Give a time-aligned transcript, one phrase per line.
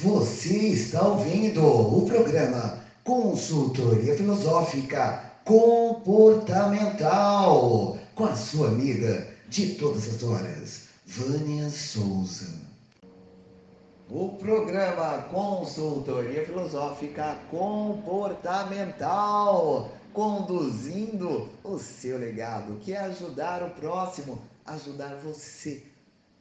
[0.00, 10.22] Você está ouvindo o programa Consultoria Filosófica Comportamental com a sua amiga de todas as
[10.22, 12.54] horas, Vânia Souza.
[14.08, 25.16] O programa Consultoria Filosófica Comportamental, conduzindo o seu legado, que é ajudar o próximo, ajudar
[25.16, 25.82] você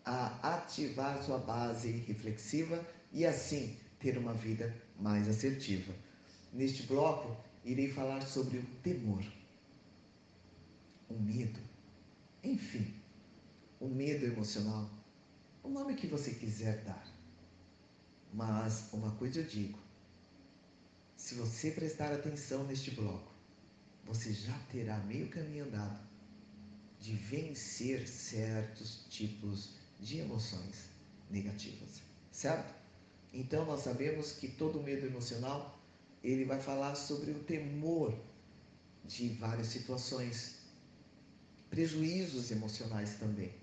[0.05, 2.78] a ativar sua base reflexiva
[3.18, 5.91] e assim ter uma vida mais assertiva.
[6.53, 7.35] Neste bloco,
[7.66, 9.23] irei falar sobre o temor,
[11.09, 11.59] o medo,
[12.44, 12.94] enfim,
[13.80, 14.88] o medo emocional,
[15.63, 17.03] o nome que você quiser dar.
[18.31, 19.80] Mas uma coisa eu digo:
[21.16, 23.31] se você prestar atenção neste bloco,
[24.05, 25.99] você já terá meio caminho andado
[26.99, 30.91] de vencer certos tipos de emoções
[31.31, 32.77] negativas, certo?
[33.34, 35.77] Então nós sabemos que todo medo emocional
[36.23, 38.17] ele vai falar sobre o temor
[39.06, 40.58] de várias situações,
[41.70, 43.53] prejuízos emocionais também.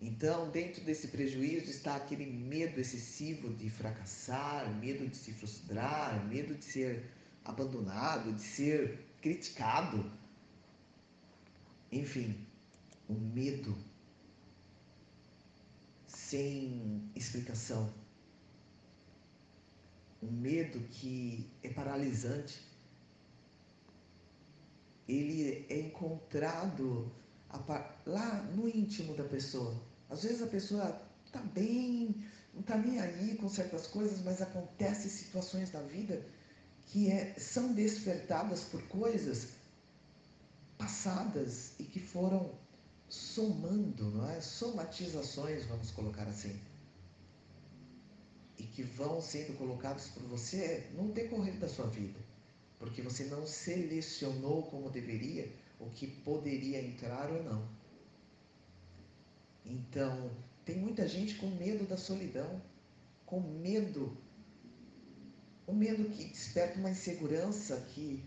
[0.00, 6.54] Então, dentro desse prejuízo está aquele medo excessivo de fracassar, medo de se frustrar, medo
[6.54, 7.10] de ser
[7.44, 10.10] abandonado, de ser criticado.
[11.90, 12.46] Enfim,
[13.08, 13.76] o medo
[16.06, 17.92] sem explicação.
[20.22, 22.60] Um medo que é paralisante.
[25.08, 27.10] Ele é encontrado
[28.06, 29.74] lá no íntimo da pessoa.
[30.10, 35.10] Às vezes a pessoa está bem, não está nem aí com certas coisas, mas acontecem
[35.10, 36.24] situações da vida
[36.86, 39.48] que é, são despertadas por coisas
[40.78, 42.50] passadas e que foram
[43.08, 44.40] somando, não é?
[44.40, 46.58] Somatizações, vamos colocar assim.
[48.58, 52.18] E que vão sendo colocados por você no decorrer da sua vida.
[52.78, 57.68] Porque você não selecionou como deveria o que poderia entrar ou não.
[59.64, 60.30] Então,
[60.64, 62.60] tem muita gente com medo da solidão,
[63.24, 64.16] com medo,
[65.66, 68.24] um medo que desperta uma insegurança que,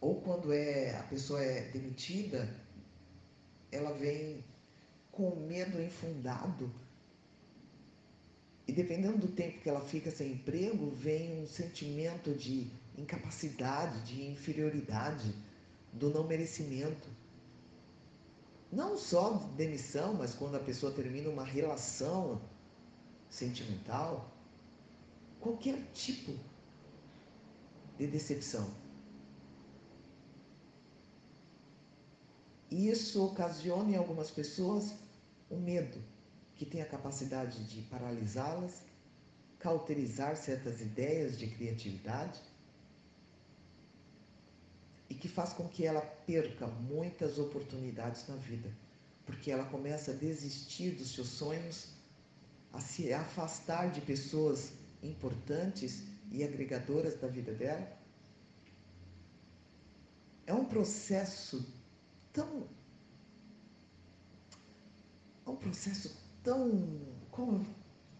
[0.00, 2.52] ou quando é, a pessoa é demitida,
[3.70, 4.44] ela vem
[5.12, 6.72] com medo infundado.
[8.66, 14.24] E dependendo do tempo que ela fica sem emprego, vem um sentimento de incapacidade, de
[14.26, 15.34] inferioridade,
[15.92, 17.08] do não merecimento.
[18.72, 22.40] Não só de demissão, mas quando a pessoa termina uma relação
[23.28, 24.32] sentimental,
[25.40, 26.32] qualquer tipo
[27.98, 28.68] de decepção.
[32.70, 34.94] E isso ocasiona em algumas pessoas
[35.48, 36.02] o medo,
[36.56, 38.82] que tem a capacidade de paralisá-las,
[39.58, 42.40] cauterizar certas ideias de criatividade
[45.08, 48.70] e que faz com que ela perca muitas oportunidades na vida,
[49.26, 51.88] porque ela começa a desistir dos seus sonhos,
[52.72, 54.72] a se afastar de pessoas
[55.02, 57.90] importantes e agregadoras da vida dela.
[60.46, 61.66] É um processo
[62.32, 62.68] tão.
[65.46, 67.00] É um processo tão.
[67.30, 67.66] Como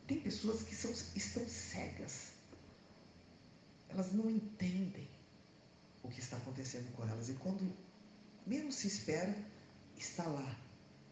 [0.08, 2.32] tem pessoas que são, estão cegas.
[3.88, 5.08] Elas não entendem
[6.02, 7.28] o que está acontecendo com elas.
[7.28, 7.72] E quando
[8.44, 9.32] menos se espera,
[9.96, 10.58] está lá,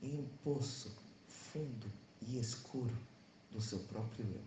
[0.02, 0.92] em um poço
[1.28, 1.86] fundo
[2.20, 2.96] e escuro
[3.50, 4.40] do seu próprio eu.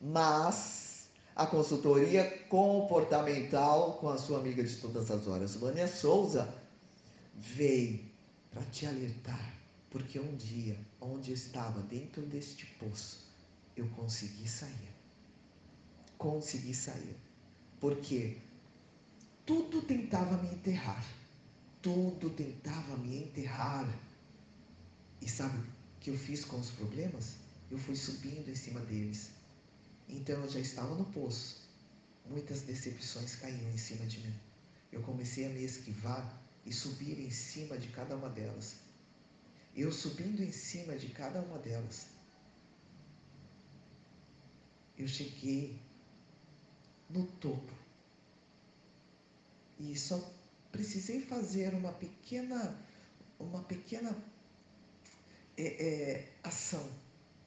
[0.00, 6.52] Mas a consultoria comportamental com a sua amiga de todas as horas, Vânia Souza,
[7.34, 8.04] veio
[8.50, 9.54] para te alertar,
[9.92, 13.30] porque um dia, onde estava dentro deste poço,
[13.76, 14.88] eu consegui sair.
[16.16, 17.14] Consegui sair.
[17.78, 18.38] Porque
[19.44, 21.04] tudo tentava me enterrar.
[21.82, 23.86] Tudo tentava me enterrar.
[25.20, 25.66] E sabe o
[26.00, 27.34] que eu fiz com os problemas?
[27.70, 29.30] Eu fui subindo em cima deles.
[30.08, 31.68] Então eu já estava no poço.
[32.30, 34.34] Muitas decepções caíam em cima de mim.
[34.90, 38.81] Eu comecei a me esquivar e subir em cima de cada uma delas.
[39.74, 42.06] Eu subindo em cima de cada uma delas,
[44.98, 45.78] eu cheguei
[47.08, 47.72] no topo.
[49.78, 50.32] E só
[50.70, 52.78] precisei fazer uma pequena,
[53.38, 54.16] uma pequena
[55.56, 56.88] é, é, ação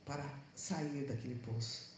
[0.05, 1.93] para sair daquele poço.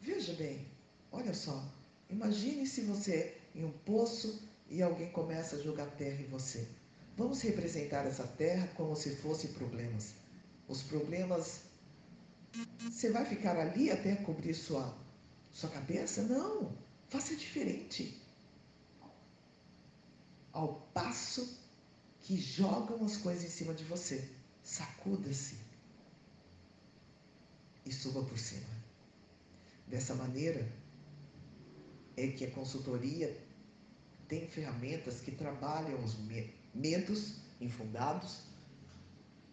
[0.00, 0.66] Veja bem,
[1.12, 1.64] olha só,
[2.08, 6.66] imagine se você em um poço e alguém começa a jogar terra em você.
[7.16, 10.14] Vamos representar essa terra como se fossem problemas.
[10.68, 11.60] Os problemas
[12.80, 14.96] você vai ficar ali até cobrir sua,
[15.52, 16.22] sua cabeça?
[16.22, 16.76] Não,
[17.08, 18.20] faça diferente.
[20.52, 21.58] Ao passo
[22.22, 24.28] que jogam as coisas em cima de você,
[24.62, 25.56] sacuda-se
[27.86, 28.66] e suba por cima.
[29.86, 30.70] Dessa maneira
[32.16, 33.36] é que a consultoria
[34.28, 36.59] tem ferramentas que trabalham os medos
[37.60, 38.42] infundados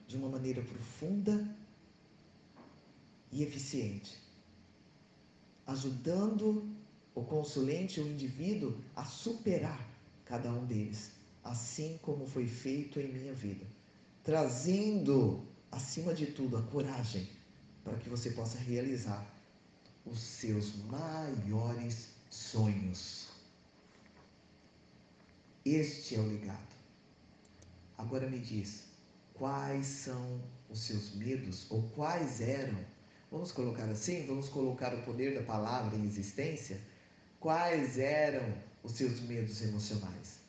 [0.08, 1.56] de uma maneira profunda
[3.32, 4.18] e eficiente,
[5.66, 6.70] ajudando
[7.14, 9.86] o consulente, o indivíduo, a superar
[10.24, 11.12] cada um deles,
[11.44, 13.66] assim como foi feito em minha vida,
[14.24, 17.28] trazendo, acima de tudo, a coragem
[17.84, 19.26] para que você possa realizar
[20.06, 23.28] os seus maiores sonhos.
[25.66, 26.77] Este é o legado.
[27.98, 28.84] Agora me diz,
[29.34, 30.40] quais são
[30.70, 32.78] os seus medos ou quais eram?
[33.32, 34.26] Vamos colocar assim?
[34.28, 36.80] Vamos colocar o poder da palavra em existência?
[37.40, 38.54] Quais eram
[38.84, 40.40] os seus medos emocionais?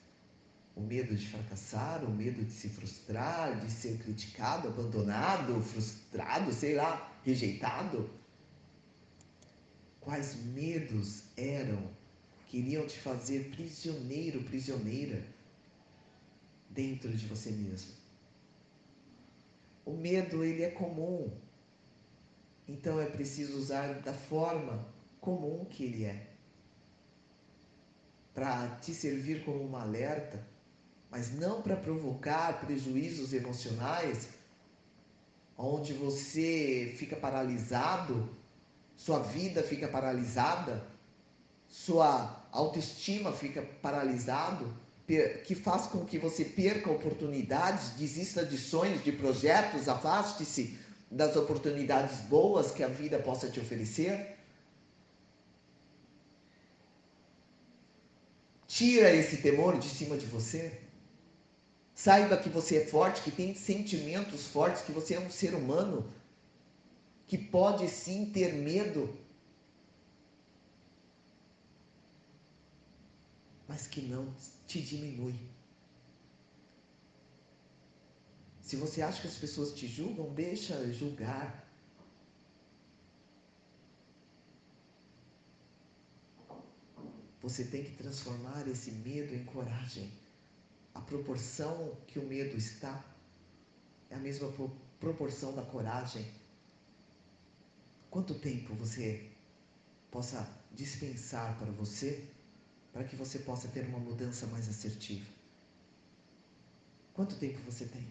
[0.77, 6.75] O medo de fracassar, o medo de se frustrar, de ser criticado, abandonado, frustrado, sei
[6.75, 8.11] lá, rejeitado?
[10.01, 11.91] Quais medos eram
[12.47, 15.23] que iriam te fazer prisioneiro, prisioneira
[16.71, 17.93] dentro de você mesmo?
[19.85, 21.31] O medo, ele é comum.
[22.67, 24.87] Então é preciso usar da forma
[25.21, 26.27] comum que ele é.
[28.35, 30.47] Para te servir como um alerta,
[31.11, 34.29] mas não para provocar prejuízos emocionais,
[35.57, 38.29] onde você fica paralisado,
[38.97, 40.87] sua vida fica paralisada,
[41.67, 44.73] sua autoestima fica paralisado,
[45.47, 50.79] que faz com que você perca oportunidades, desista de sonhos, de projetos, afaste-se
[51.11, 54.37] das oportunidades boas que a vida possa te oferecer?
[58.67, 60.79] Tira esse temor de cima de você.
[61.95, 66.07] Saiba que você é forte, que tem sentimentos fortes, que você é um ser humano,
[67.27, 69.19] que pode sim ter medo,
[73.67, 74.29] mas que não
[74.69, 75.35] te diminui.
[78.61, 81.67] Se você acha que as pessoas te julgam, deixa julgar.
[87.41, 90.13] Você tem que transformar esse medo em coragem.
[90.95, 93.03] A proporção que o medo está
[94.11, 94.53] é a mesma
[95.01, 96.31] proporção da coragem.
[98.11, 99.31] Quanto tempo você
[100.11, 102.29] possa dispensar para você
[102.99, 105.25] para que você possa ter uma mudança mais assertiva?
[107.15, 108.05] Quanto tempo você tem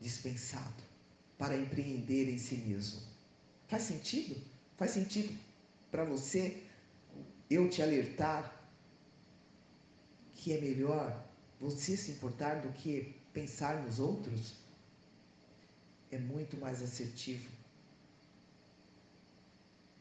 [0.00, 0.80] dispensado
[1.36, 3.00] para empreender em si mesmo?
[3.66, 4.40] Faz sentido?
[4.76, 5.36] Faz sentido
[5.90, 6.62] para você
[7.50, 8.56] eu te alertar
[10.36, 11.26] que é melhor
[11.60, 14.54] você se importar do que pensar nos outros?
[16.12, 17.50] É muito mais assertivo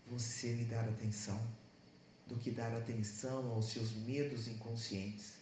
[0.05, 1.64] você me dar atenção
[2.27, 5.33] do que dar atenção aos seus medos inconscientes.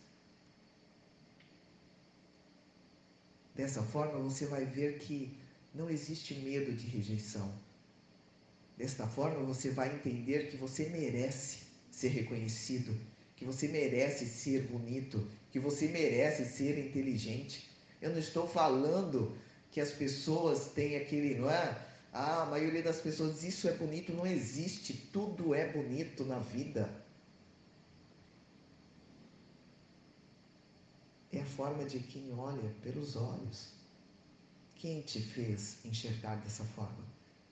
[3.56, 5.38] Dessa forma, você vai ver que
[5.74, 7.54] não existe medo de rejeição.
[8.78, 11.60] Desta forma, você vai entender que você merece
[11.92, 13.00] ser reconhecido,
[13.36, 17.70] que você merece ser bonito, que você merece ser inteligente.
[18.02, 19.38] Eu não estou falando
[19.72, 21.93] que as pessoas têm aquele, não é?
[22.14, 24.94] Ah, a maioria das pessoas diz isso é bonito, não existe.
[25.12, 27.04] Tudo é bonito na vida.
[31.32, 33.74] É a forma de quem olha pelos olhos.
[34.76, 37.04] Quem te fez enxergar dessa forma?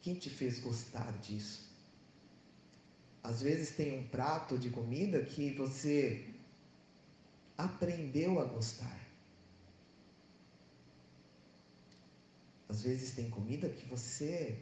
[0.04, 1.68] Quem te fez gostar disso?
[3.24, 6.28] Às vezes tem um prato de comida que você
[7.58, 9.01] aprendeu a gostar.
[12.72, 14.58] Às vezes tem comida que você.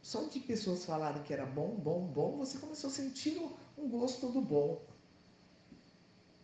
[0.00, 3.38] Só de pessoas falarem que era bom, bom, bom, você começou a sentir
[3.76, 4.82] um gosto do bom.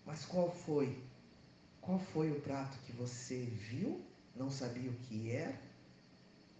[0.04, 1.02] Mas qual foi?
[1.80, 3.98] Qual foi o prato que você viu,
[4.36, 5.58] não sabia o que era,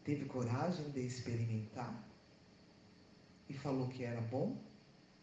[0.02, 1.92] teve coragem de experimentar
[3.47, 4.57] e falou que era bom?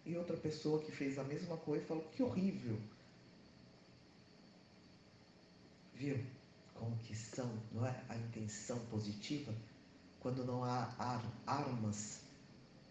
[0.06, 2.78] E outra pessoa que fez a mesma coisa falou que horrível.
[5.96, 6.20] Viu?
[6.80, 8.04] Com que são, não é?
[8.08, 9.54] A intenção positiva,
[10.20, 12.22] quando não há ar, armas,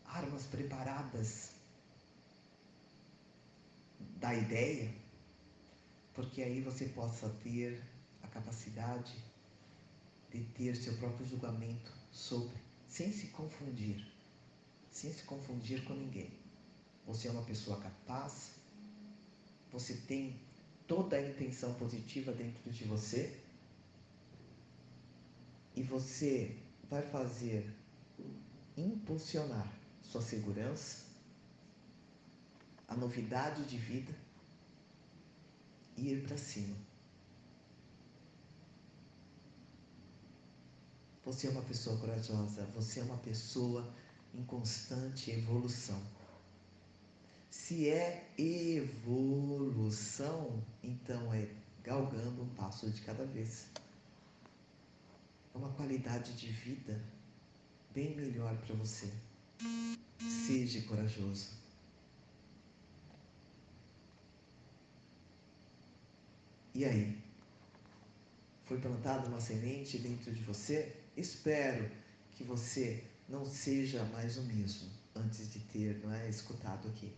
[0.04, 1.52] armas preparadas
[4.16, 4.94] da ideia,
[6.14, 7.82] porque aí você possa ter
[8.22, 9.16] a capacidade
[10.30, 14.06] de ter seu próprio julgamento sobre sem se confundir,
[14.90, 16.30] sem se confundir com ninguém.
[17.06, 18.52] Você é uma pessoa capaz,
[19.70, 20.38] você tem
[20.86, 23.38] toda a intenção positiva dentro de você
[25.78, 26.56] e você
[26.90, 27.72] vai fazer
[28.76, 31.04] impulsionar sua segurança,
[32.88, 34.12] a novidade de vida
[35.96, 36.74] e ir para cima.
[41.24, 43.88] Você é uma pessoa corajosa, você é uma pessoa
[44.34, 46.02] em constante evolução.
[47.50, 49.00] Se é evolução,
[50.82, 51.48] então é
[51.84, 53.68] galgando um passo de cada vez.
[55.54, 57.00] É uma qualidade de vida
[57.94, 59.10] bem melhor para você.
[60.46, 61.50] Seja corajoso.
[66.74, 67.18] E aí?
[68.66, 70.94] Foi plantada uma semente dentro de você?
[71.16, 71.90] Espero
[72.32, 77.12] que você não seja mais o mesmo antes de ter não é, escutado aqui.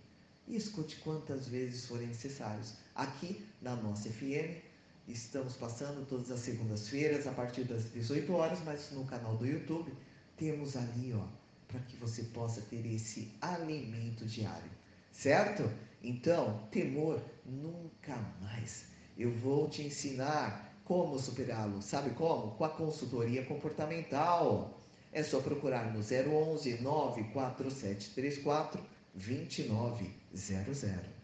[0.49, 2.75] E escute quantas vezes forem necessários.
[2.95, 4.63] Aqui na nossa FM,
[5.09, 9.93] estamos passando todas as segundas-feiras a partir das 18 horas, mas no canal do YouTube
[10.37, 11.25] temos ali, ó,
[11.69, 14.71] para que você possa ter esse alimento diário,
[15.13, 15.71] certo?
[16.03, 18.87] Então, temor nunca mais.
[19.19, 21.83] Eu vou te ensinar como superá-lo.
[21.83, 22.53] Sabe como?
[22.53, 24.81] Com a consultoria comportamental.
[25.13, 28.83] É só procurar no 011 94734
[29.15, 31.20] 2900.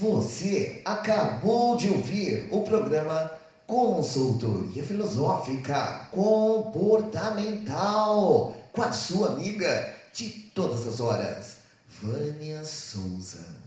[0.00, 3.30] Você acabou de ouvir o programa
[3.66, 11.58] Consultoria Filosófica Comportamental com a sua amiga de todas as horas,
[12.00, 13.61] Vânia Souza.